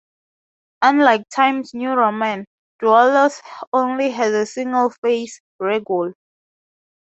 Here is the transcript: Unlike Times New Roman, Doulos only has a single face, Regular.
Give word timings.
Unlike 0.81 1.29
Times 1.29 1.75
New 1.75 1.91
Roman, 1.91 2.45
Doulos 2.81 3.39
only 3.71 4.09
has 4.09 4.33
a 4.33 4.47
single 4.47 4.89
face, 4.89 5.39
Regular. 5.59 6.15